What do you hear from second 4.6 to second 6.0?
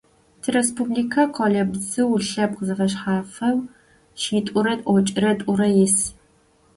тӏокӏырэ тӏурэ ис.